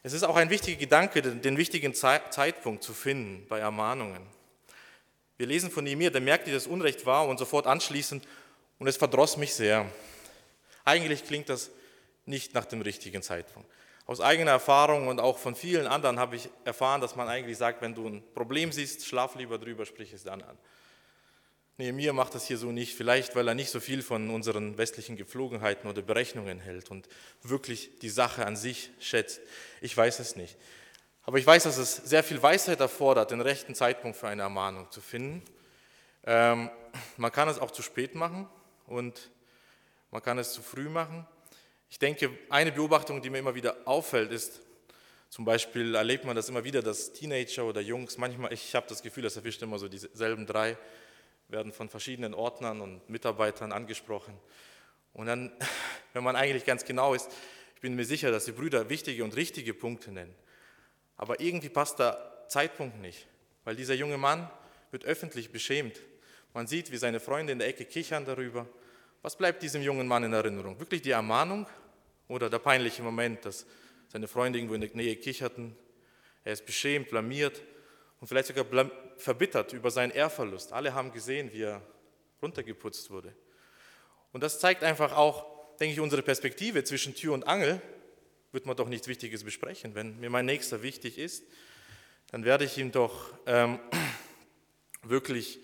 Es 0.03 0.13
ist 0.13 0.25
auch 0.25 0.37
ein 0.37 0.51
wichtiger 0.51 0.79
Gedanke, 0.79 1.23
den 1.23 1.57
wichtigen 1.57 1.95
Zeitpunkt 1.95 2.83
zu 2.83 2.93
finden 2.93 3.47
bei 3.49 3.61
Ermahnungen. 3.61 4.27
Wir 5.37 5.47
lesen 5.47 5.71
von 5.71 5.85
Nehemiah, 5.85 6.11
der 6.11 6.21
merkte, 6.21 6.53
dass 6.53 6.67
Unrecht 6.67 7.07
war 7.07 7.29
und 7.29 7.39
sofort 7.39 7.67
anschließend, 7.67 8.27
und 8.79 8.89
es 8.89 8.97
verdross 8.97 9.37
mich 9.37 9.55
sehr. 9.55 9.87
Eigentlich 10.85 11.25
klingt 11.25 11.49
das 11.49 11.71
nicht 12.27 12.53
nach 12.55 12.65
dem 12.65 12.83
richtigen 12.83 13.23
Zeitpunkt. 13.23 13.71
Aus 14.07 14.21
eigener 14.21 14.51
Erfahrung 14.51 15.07
und 15.07 15.21
auch 15.21 15.39
von 15.39 15.55
vielen 15.55 15.87
anderen 15.87 16.19
habe 16.19 16.35
ich 16.35 16.49
erfahren, 16.65 17.01
dass 17.01 17.15
man 17.15 17.29
eigentlich 17.29 17.57
sagt, 17.57 17.81
wenn 17.81 17.95
du 17.95 18.09
ein 18.09 18.23
Problem 18.35 18.73
siehst, 18.73 19.07
schlaf 19.07 19.37
lieber 19.37 19.59
drüber, 19.59 19.87
sprich 19.87 20.13
es 20.13 20.25
dann 20.25 20.43
an. 20.43 20.59
Nee, 21.83 21.91
mir 21.91 22.12
macht 22.12 22.37
das 22.37 22.47
hier 22.47 22.59
so 22.59 22.71
nicht, 22.71 22.95
vielleicht 22.95 23.35
weil 23.35 23.49
er 23.49 23.57
nicht 23.57 23.71
so 23.71 23.81
viel 23.81 24.03
von 24.03 24.31
unseren 24.31 24.79
westlichen 24.79 25.17
Gepflogenheiten 25.17 25.91
oder 25.91 26.01
Berechnungen 26.01 26.61
hält 26.61 26.93
und 26.93 27.09
wirklich 27.43 27.99
die 27.99 28.09
Sache 28.09 28.47
an 28.47 28.55
sich 28.55 28.91
schätzt. 29.01 29.41
Ich 29.81 29.97
weiß 29.97 30.21
es 30.21 30.37
nicht. 30.37 30.57
Aber 31.25 31.39
ich 31.39 31.45
weiß, 31.45 31.65
dass 31.65 31.79
es 31.79 31.97
sehr 31.97 32.23
viel 32.23 32.41
Weisheit 32.41 32.79
erfordert, 32.79 33.33
den 33.33 33.41
rechten 33.41 33.75
Zeitpunkt 33.75 34.17
für 34.17 34.29
eine 34.29 34.43
Ermahnung 34.43 34.93
zu 34.93 35.01
finden. 35.01 35.43
Ähm, 36.23 36.71
man 37.17 37.33
kann 37.33 37.49
es 37.49 37.59
auch 37.59 37.73
zu 37.73 37.83
spät 37.83 38.15
machen 38.15 38.49
und 38.87 39.33
man 40.12 40.23
kann 40.23 40.39
es 40.39 40.53
zu 40.53 40.62
früh 40.62 40.89
machen. 40.89 41.27
Ich 41.91 41.99
denke, 41.99 42.31
eine 42.49 42.71
Beobachtung, 42.71 43.21
die 43.23 43.29
mir 43.29 43.39
immer 43.39 43.57
wieder 43.57 43.77
auffällt, 43.87 44.31
ist, 44.31 44.61
zum 45.31 45.45
Beispiel 45.45 45.97
erlebt 45.97 46.25
man 46.27 46.37
das 46.37 46.49
immer 46.49 46.62
wieder, 46.62 46.81
dass 46.81 47.12
Teenager 47.12 47.65
oder 47.65 47.81
Jungs, 47.81 48.19
manchmal, 48.19 48.53
ich 48.53 48.73
habe 48.77 48.87
das 48.89 49.03
Gefühl, 49.03 49.25
das 49.25 49.35
erwischt 49.35 49.62
immer 49.62 49.81
so 49.81 49.89
dieselben 49.89 50.47
drei, 50.47 50.77
werden 51.53 51.73
von 51.73 51.89
verschiedenen 51.89 52.35
Ordnern 52.35 52.81
und 52.81 53.09
Mitarbeitern 53.09 53.73
angesprochen. 53.73 54.35
Und 55.13 55.27
dann, 55.27 55.53
wenn 56.15 56.25
man 56.25 56.35
eigentlich 56.35 56.65
ganz 56.65 56.85
genau 56.85 57.15
ist, 57.15 57.31
ich 57.77 57.81
bin 57.81 57.95
mir 57.95 58.05
sicher, 58.05 58.31
dass 58.31 58.47
die 58.47 58.53
Brüder 58.53 58.89
wichtige 58.89 59.23
und 59.23 59.37
richtige 59.37 59.75
Punkte 59.75 60.11
nennen. 60.11 60.35
Aber 61.17 61.41
irgendwie 61.41 61.69
passt 61.69 62.01
da 62.01 62.47
Zeitpunkt 62.49 63.01
nicht, 63.01 63.27
weil 63.65 63.77
dieser 63.77 63.95
junge 63.95 64.19
Mann 64.19 64.51
wird 64.91 65.05
öffentlich 65.05 65.53
beschämt. 65.53 66.01
Man 66.55 66.67
sieht, 66.67 66.91
wie 66.91 66.97
seine 66.97 67.21
Freunde 67.21 67.53
in 67.53 67.59
der 67.59 67.69
Ecke 67.69 67.85
kichern 67.85 68.25
darüber. 68.25 68.67
Was 69.23 69.37
bleibt 69.37 69.63
diesem 69.63 69.83
jungen 69.83 70.09
Mann 70.09 70.25
in 70.25 70.33
Erinnerung? 70.33 70.79
Wirklich 70.81 71.03
die 71.03 71.13
Ermahnung 71.13 71.67
oder 72.29 72.51
der 72.51 72.59
peinliche 72.59 73.03
Moment, 73.03 73.45
dass 73.45 73.67
seine 74.09 74.29
Freunde 74.29 74.59
irgendwo 74.59 74.75
in 74.75 74.81
der 74.81 74.91
Nähe 74.95 75.17
kicherten? 75.17 75.77
Er 76.45 76.53
ist 76.53 76.67
beschämt, 76.67 77.09
blamiert 77.11 77.63
und 78.23 78.29
vielleicht 78.29 78.55
sogar 78.55 78.88
verbittert 79.17 79.73
über 79.73 79.91
seinen 79.91 80.12
Ehrverlust. 80.12 80.73
Alle 80.73 80.95
haben 80.95 81.11
gesehen, 81.11 81.52
wie 81.52 81.62
er 81.62 81.83
runtergeputzt 82.41 83.11
wurde. 83.11 83.35
Und 84.31 84.45
das 84.45 84.61
zeigt 84.61 84.85
einfach 84.85 85.17
auch, 85.17 85.76
denke 85.81 85.95
ich, 85.95 85.99
unsere 85.99 86.23
Perspektive 86.23 86.85
zwischen 86.85 87.17
Tür 87.17 87.35
und 87.35 87.49
Angel. 87.49 87.83
Wird 88.52 88.64
man 88.64 88.76
doch 88.76 88.88
nichts 88.88 89.09
Wichtiges 89.09 89.43
besprechen. 89.43 89.97
Wenn 89.97 90.21
mir 90.21 90.31
mein 90.31 90.47
Nächster 90.47 90.85
wichtig 90.85 91.19
ist, 91.19 91.43
dann 92.31 92.45
werde 92.45 92.64
ich 92.64 92.79
ihm 92.79 92.93
doch 92.93 93.35
ähm, 93.47 93.81
wirklich 95.02 95.59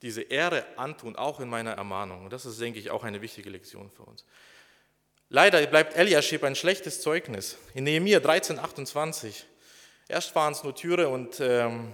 diese 0.00 0.22
Ehre 0.22 0.64
antun, 0.78 1.14
auch 1.14 1.40
in 1.40 1.50
meiner 1.50 1.72
Ermahnung. 1.72 2.24
Und 2.24 2.32
das 2.32 2.46
ist, 2.46 2.58
denke 2.58 2.78
ich, 2.78 2.90
auch 2.90 3.04
eine 3.04 3.20
wichtige 3.20 3.50
Lektion 3.50 3.90
für 3.90 4.04
uns. 4.04 4.24
Leider 5.28 5.66
bleibt 5.66 5.94
Eliashib 5.94 6.42
ein 6.42 6.56
schlechtes 6.56 7.02
Zeugnis. 7.02 7.58
In 7.74 7.84
Nehemiah 7.84 8.20
13, 8.20 8.58
28. 8.58 9.44
Erst 10.12 10.34
waren 10.34 10.52
es 10.52 10.62
nur 10.62 10.74
Türe 10.74 11.08
und 11.08 11.40
ähm, 11.40 11.90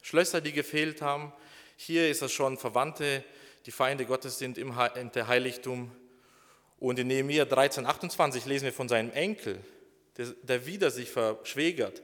Schlösser, 0.00 0.40
die 0.40 0.52
gefehlt 0.52 1.02
haben. 1.02 1.30
Hier 1.76 2.08
ist 2.08 2.22
es 2.22 2.32
schon 2.32 2.56
Verwandte, 2.56 3.22
die 3.66 3.70
Feinde 3.70 4.06
Gottes 4.06 4.38
sind 4.38 4.56
im, 4.56 4.76
Heiligtum. 4.76 5.90
Und 6.78 6.98
in 6.98 7.08
Nehemiah 7.08 7.44
13, 7.44 7.84
28 7.84 8.46
lesen 8.46 8.64
wir 8.64 8.72
von 8.72 8.88
seinem 8.88 9.12
Enkel, 9.12 9.60
der, 10.16 10.28
der 10.42 10.64
wieder 10.64 10.90
sich 10.90 11.10
verschwägert 11.10 12.00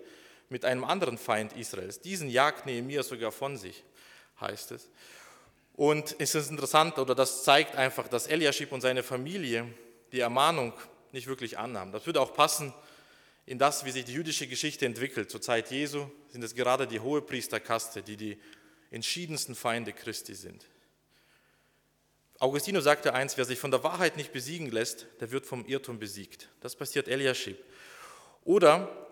mit 0.51 0.67
einem 0.67 0.85
anderen 0.85 1.17
Feind 1.17 1.55
Israels. 1.55 2.03
Diesen 2.03 2.29
jagt 2.29 2.67
Nehemiah 2.67 3.03
sogar 3.03 3.33
von 3.33 3.57
sich, 3.57 3.83
heißt 4.43 4.73
es. 4.73 4.91
Und 5.75 6.17
es 6.19 6.35
ist 6.35 6.51
interessant, 6.51 6.99
oder 6.99 7.15
das 7.15 7.45
zeigt 7.45 7.77
einfach, 7.77 8.09
dass 8.09 8.27
Eliashib 8.27 8.73
und 8.73 8.83
seine 8.83 9.03
Familie 9.03 9.67
die 10.13 10.21
Ermahnung 10.21 10.75
nicht 11.13 11.29
wirklich 11.29 11.57
annahmen. 11.57 11.95
Das 11.95 12.05
würde 12.05 12.21
auch 12.21 12.35
passen 12.35 12.75
in 13.47 13.59
das, 13.59 13.85
wie 13.85 13.93
sich 13.93 14.05
die 14.05 14.13
jüdische 14.13 14.49
Geschichte 14.49 14.85
entwickelt. 14.85 15.31
Zur 15.31 15.41
Zeit 15.41 15.71
Jesu 15.71 16.07
sind 16.29 16.43
es 16.43 16.55
gerade 16.55 16.87
die 16.87 17.01
Hohepriesterkaste, 17.01 18.03
die 18.03 18.17
die 18.17 18.39
entschiedensten 18.91 19.55
Feinde 19.55 19.93
Christi 19.93 20.35
sind. 20.35 20.67
Augustino 22.39 22.81
sagte 22.81 23.15
eins, 23.15 23.39
wer 23.39 23.45
sich 23.45 23.59
von 23.59 23.71
der 23.71 23.83
Wahrheit 23.83 24.17
nicht 24.17 24.33
besiegen 24.33 24.71
lässt, 24.71 25.07
der 25.21 25.31
wird 25.31 25.47
vom 25.47 25.65
Irrtum 25.65 25.99
besiegt. 25.99 26.49
Das 26.61 26.77
passiert 26.77 27.09
Eliashib. 27.09 27.57
Oder 28.45 29.07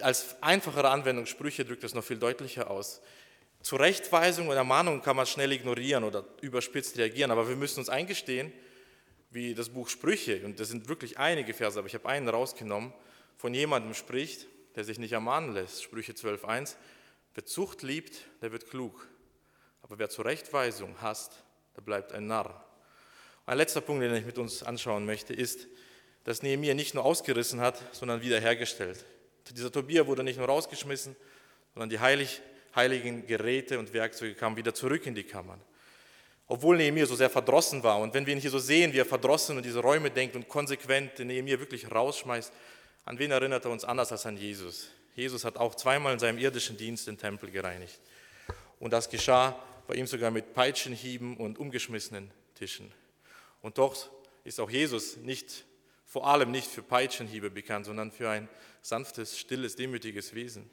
als 0.00 0.40
einfachere 0.42 0.90
Anwendung 0.90 1.26
Sprüche 1.26 1.64
drückt 1.64 1.84
es 1.84 1.94
noch 1.94 2.04
viel 2.04 2.18
deutlicher 2.18 2.70
aus. 2.70 3.00
Zurechtweisung 3.62 4.48
und 4.48 4.56
Ermahnung 4.56 5.00
kann 5.00 5.16
man 5.16 5.26
schnell 5.26 5.50
ignorieren 5.50 6.04
oder 6.04 6.24
überspitzt 6.42 6.98
reagieren, 6.98 7.30
aber 7.30 7.48
wir 7.48 7.56
müssen 7.56 7.80
uns 7.80 7.88
eingestehen, 7.88 8.52
wie 9.30 9.54
das 9.54 9.70
Buch 9.70 9.88
Sprüche, 9.88 10.44
und 10.44 10.60
das 10.60 10.68
sind 10.68 10.88
wirklich 10.88 11.18
einige 11.18 11.54
Verse, 11.54 11.78
aber 11.78 11.88
ich 11.88 11.94
habe 11.94 12.08
einen 12.08 12.28
rausgenommen, 12.28 12.92
von 13.36 13.54
jemandem 13.54 13.94
spricht, 13.94 14.46
der 14.76 14.84
sich 14.84 14.98
nicht 14.98 15.12
ermahnen 15.12 15.54
lässt. 15.54 15.82
Sprüche 15.82 16.12
12.1, 16.12 16.76
wer 17.34 17.44
Zucht 17.44 17.82
liebt, 17.82 18.22
der 18.42 18.52
wird 18.52 18.68
klug, 18.68 19.08
aber 19.82 19.98
wer 19.98 20.08
Zurechtweisung 20.08 21.00
hasst, 21.00 21.44
der 21.76 21.82
bleibt 21.82 22.12
ein 22.12 22.26
Narr. 22.26 22.64
Ein 23.46 23.58
letzter 23.58 23.80
Punkt, 23.80 24.02
den 24.02 24.14
ich 24.14 24.24
mit 24.24 24.38
uns 24.38 24.62
anschauen 24.62 25.04
möchte, 25.04 25.34
ist, 25.34 25.66
dass 26.24 26.42
Nehemiah 26.42 26.74
nicht 26.74 26.94
nur 26.94 27.04
ausgerissen 27.04 27.60
hat, 27.60 27.82
sondern 27.92 28.22
wiederhergestellt. 28.22 29.04
Dieser 29.50 29.70
Tobier 29.70 30.06
wurde 30.06 30.24
nicht 30.24 30.38
nur 30.38 30.46
rausgeschmissen, 30.46 31.14
sondern 31.74 31.90
die 31.90 32.00
heilig 32.00 32.40
heiligen 32.74 33.26
Geräte 33.26 33.78
und 33.78 33.92
Werkzeuge 33.92 34.34
kamen 34.34 34.56
wieder 34.56 34.74
zurück 34.74 35.06
in 35.06 35.14
die 35.14 35.24
Kammern. 35.24 35.60
Obwohl 36.46 36.76
Nehemiah 36.76 37.06
so 37.06 37.14
sehr 37.14 37.30
verdrossen 37.30 37.82
war. 37.82 38.00
Und 38.00 38.12
wenn 38.12 38.26
wir 38.26 38.34
ihn 38.34 38.40
hier 38.40 38.50
so 38.50 38.58
sehen, 38.58 38.92
wie 38.92 38.98
er 38.98 39.06
verdrossen 39.06 39.56
und 39.56 39.64
diese 39.64 39.80
Räume 39.80 40.10
denkt 40.10 40.36
und 40.36 40.48
konsequent 40.48 41.18
Nehemiah 41.18 41.58
wirklich 41.58 41.90
rausschmeißt, 41.90 42.52
an 43.04 43.18
wen 43.18 43.30
erinnert 43.30 43.64
er 43.64 43.70
uns 43.70 43.84
anders 43.84 44.12
als 44.12 44.26
an 44.26 44.36
Jesus? 44.36 44.88
Jesus 45.14 45.44
hat 45.44 45.56
auch 45.56 45.74
zweimal 45.74 46.12
in 46.12 46.18
seinem 46.18 46.38
irdischen 46.38 46.76
Dienst 46.76 47.06
den 47.06 47.18
Tempel 47.18 47.50
gereinigt. 47.50 48.00
Und 48.80 48.92
das 48.92 49.08
geschah 49.08 49.58
bei 49.86 49.94
ihm 49.94 50.06
sogar 50.06 50.30
mit 50.30 50.54
Peitschenhieben 50.54 51.36
und 51.36 51.58
umgeschmissenen 51.58 52.30
Tischen. 52.54 52.92
Und 53.60 53.78
doch 53.78 54.10
ist 54.44 54.60
auch 54.60 54.70
Jesus 54.70 55.16
nicht, 55.18 55.64
vor 56.06 56.26
allem 56.26 56.50
nicht 56.50 56.68
für 56.68 56.82
Peitschenhiebe 56.82 57.50
bekannt, 57.50 57.86
sondern 57.86 58.10
für 58.10 58.28
ein 58.28 58.48
sanftes, 58.82 59.38
stilles, 59.38 59.76
demütiges 59.76 60.34
Wesen. 60.34 60.70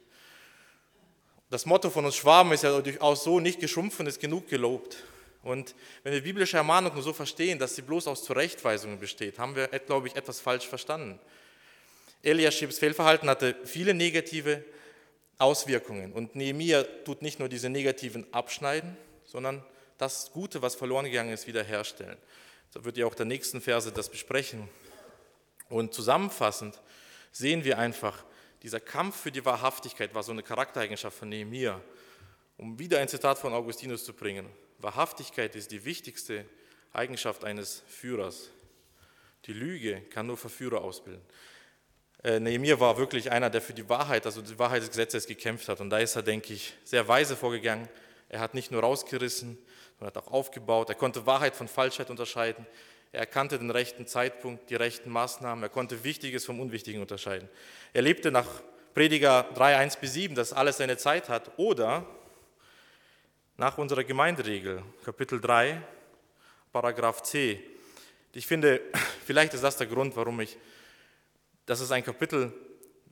Das 1.50 1.66
Motto 1.66 1.90
von 1.90 2.04
uns 2.04 2.16
Schwaben 2.16 2.52
ist 2.52 2.64
ja 2.64 2.80
durchaus 2.80 3.24
so, 3.24 3.38
nicht 3.38 3.60
geschrumpfen 3.60 4.06
ist 4.06 4.20
genug 4.20 4.48
gelobt. 4.48 5.04
Und 5.42 5.74
wenn 6.02 6.12
wir 6.12 6.22
biblische 6.22 6.56
Ermahnung 6.56 6.94
nur 6.94 7.02
so 7.02 7.12
verstehen, 7.12 7.58
dass 7.58 7.74
sie 7.74 7.82
bloß 7.82 8.06
aus 8.06 8.24
Zurechtweisungen 8.24 8.98
besteht, 8.98 9.38
haben 9.38 9.56
wir, 9.56 9.68
glaube 9.68 10.08
ich, 10.08 10.16
etwas 10.16 10.40
falsch 10.40 10.66
verstanden. 10.66 11.18
Eliashibs 12.22 12.78
Fehlverhalten 12.78 13.28
hatte 13.28 13.56
viele 13.64 13.94
negative 13.94 14.64
Auswirkungen. 15.38 16.12
Und 16.12 16.36
Nehemiah 16.36 16.84
tut 17.04 17.22
nicht 17.22 17.38
nur 17.38 17.48
diese 17.48 17.68
negativen 17.68 18.26
abschneiden, 18.32 18.96
sondern 19.24 19.64
das 19.98 20.30
Gute, 20.32 20.62
was 20.62 20.74
verloren 20.74 21.04
gegangen 21.04 21.32
ist, 21.32 21.46
wiederherstellen. 21.46 22.16
So 22.70 22.84
wird 22.84 22.96
ja 22.96 23.06
auch 23.06 23.14
der 23.14 23.26
nächsten 23.26 23.60
Verse 23.60 23.90
das 23.90 24.08
besprechen. 24.08 24.68
Und 25.68 25.94
zusammenfassend 25.94 26.80
sehen 27.32 27.64
wir 27.64 27.78
einfach, 27.78 28.24
dieser 28.62 28.80
Kampf 28.80 29.16
für 29.16 29.32
die 29.32 29.44
Wahrhaftigkeit 29.44 30.14
war 30.14 30.22
so 30.22 30.32
eine 30.32 30.42
Charaktereigenschaft 30.42 31.18
von 31.18 31.28
Nehemiah. 31.28 31.80
Um 32.56 32.78
wieder 32.78 33.00
ein 33.00 33.08
Zitat 33.08 33.38
von 33.38 33.52
Augustinus 33.52 34.04
zu 34.04 34.12
bringen. 34.12 34.46
Wahrhaftigkeit 34.78 35.56
ist 35.56 35.72
die 35.72 35.84
wichtigste 35.84 36.44
Eigenschaft 36.92 37.44
eines 37.44 37.82
Führers. 37.88 38.50
Die 39.46 39.52
Lüge 39.52 40.02
kann 40.02 40.26
nur 40.26 40.36
Verführer 40.36 40.82
ausbilden. 40.82 41.22
Äh, 42.24 42.38
Nehemiah 42.38 42.78
war 42.78 42.96
wirklich 42.98 43.30
einer, 43.32 43.50
der 43.50 43.60
für 43.60 43.72
die 43.72 43.88
Wahrheit, 43.88 44.26
also 44.26 44.42
die 44.42 44.58
Wahrheit 44.58 44.82
des 44.82 44.90
Gesetzes 44.90 45.26
gekämpft 45.26 45.68
hat. 45.68 45.80
Und 45.80 45.90
da 45.90 45.98
ist 45.98 46.14
er, 46.14 46.22
denke 46.22 46.52
ich, 46.52 46.72
sehr 46.84 47.06
weise 47.08 47.36
vorgegangen. 47.36 47.88
Er 48.28 48.40
hat 48.40 48.54
nicht 48.54 48.70
nur 48.70 48.80
rausgerissen, 48.82 49.58
sondern 49.98 50.14
hat 50.14 50.24
auch 50.24 50.32
aufgebaut. 50.32 50.88
Er 50.88 50.94
konnte 50.94 51.26
Wahrheit 51.26 51.56
von 51.56 51.66
Falschheit 51.66 52.10
unterscheiden. 52.10 52.66
Er 53.10 53.20
erkannte 53.20 53.58
den 53.58 53.70
rechten 53.70 54.06
Zeitpunkt, 54.06 54.70
die 54.70 54.76
rechten 54.76 55.10
Maßnahmen. 55.10 55.62
Er 55.64 55.68
konnte 55.68 56.04
Wichtiges 56.04 56.46
vom 56.46 56.60
Unwichtigen 56.60 57.00
unterscheiden. 57.00 57.48
Er 57.92 58.02
lebte 58.02 58.30
nach 58.30 58.46
Prediger 58.94 59.48
3, 59.54 59.76
1 59.76 59.96
bis 59.96 60.14
7, 60.14 60.34
dass 60.34 60.52
alles 60.52 60.76
seine 60.76 60.96
Zeit 60.96 61.28
hat. 61.28 61.50
Oder 61.58 62.06
nach 63.56 63.78
unserer 63.78 64.04
Gemeinderegel, 64.04 64.82
Kapitel 65.04 65.40
3, 65.40 65.82
Paragraph 66.72 67.22
C. 67.22 67.62
Ich 68.32 68.46
finde, 68.46 68.80
vielleicht 69.26 69.54
ist 69.54 69.64
das 69.64 69.76
der 69.76 69.88
Grund, 69.88 70.16
warum 70.16 70.40
ich, 70.40 70.56
das 71.66 71.80
ist 71.80 71.92
ein 71.92 72.04
Kapitel, 72.04 72.52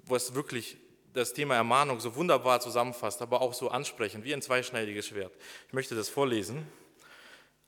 wo 0.04 0.16
es 0.16 0.34
wirklich 0.34 0.76
das 1.12 1.32
Thema 1.32 1.56
Ermahnung 1.56 2.00
so 2.00 2.14
wunderbar 2.14 2.60
zusammenfasst, 2.60 3.20
aber 3.22 3.40
auch 3.40 3.54
so 3.54 3.68
ansprechend, 3.68 4.24
wie 4.24 4.34
ein 4.34 4.42
zweischneidiges 4.42 5.06
Schwert. 5.06 5.32
Ich 5.66 5.72
möchte 5.72 5.94
das 5.94 6.08
vorlesen. 6.08 6.66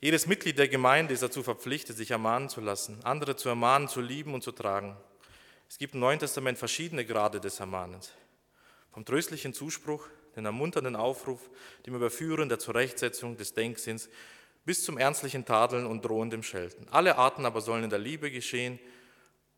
Jedes 0.00 0.26
Mitglied 0.26 0.58
der 0.58 0.68
Gemeinde 0.68 1.14
ist 1.14 1.22
dazu 1.22 1.42
verpflichtet, 1.42 1.96
sich 1.96 2.10
ermahnen 2.10 2.48
zu 2.48 2.60
lassen, 2.60 2.98
andere 3.04 3.36
zu 3.36 3.48
ermahnen, 3.48 3.88
zu 3.88 4.00
lieben 4.00 4.34
und 4.34 4.42
zu 4.42 4.52
tragen. 4.52 4.96
Es 5.68 5.78
gibt 5.78 5.94
im 5.94 6.00
Neuen 6.00 6.18
Testament 6.18 6.58
verschiedene 6.58 7.04
Grade 7.04 7.40
des 7.40 7.60
Ermahnens. 7.60 8.12
Vom 8.90 9.04
tröstlichen 9.04 9.54
Zuspruch, 9.54 10.06
den 10.36 10.44
ermunternden 10.44 10.96
Aufruf, 10.96 11.48
dem 11.86 11.94
Überführen 11.94 12.48
der 12.48 12.58
Zurechtsetzung 12.58 13.36
des 13.36 13.54
Denksinns 13.54 14.08
bis 14.64 14.84
zum 14.84 14.98
ernstlichen 14.98 15.44
Tadeln 15.44 15.86
und 15.86 16.04
drohendem 16.04 16.42
Schelten. 16.42 16.86
Alle 16.90 17.16
Arten 17.16 17.46
aber 17.46 17.60
sollen 17.60 17.84
in 17.84 17.90
der 17.90 17.98
Liebe 17.98 18.30
geschehen 18.30 18.78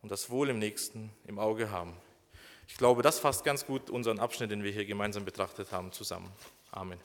und 0.05 0.11
das 0.11 0.29
Wohl 0.29 0.51
im 0.51 0.59
Nächsten 0.59 1.11
im 1.27 1.39
Auge 1.39 1.71
haben. 1.71 1.97
Ich 2.69 2.77
glaube, 2.77 3.01
das 3.01 3.19
fasst 3.19 3.43
ganz 3.43 3.65
gut 3.65 3.89
unseren 3.89 4.19
Abschnitt, 4.19 4.51
den 4.51 4.63
wir 4.63 4.71
hier 4.71 4.85
gemeinsam 4.85 5.25
betrachtet 5.25 5.73
haben, 5.73 5.93
zusammen. 5.93 6.31
Amen. 6.73 7.01